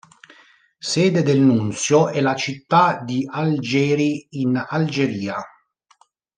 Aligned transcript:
Sede 0.79 1.21
del 1.21 1.37
nunzio 1.41 2.07
è 2.09 2.21
la 2.21 2.33
città 2.33 3.03
di 3.03 3.23
Algeri 3.31 4.25
in 4.31 4.57
Algeria. 4.57 5.39